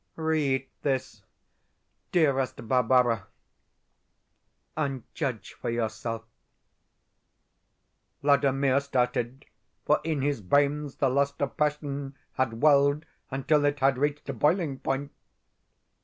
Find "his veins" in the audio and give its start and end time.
10.23-10.95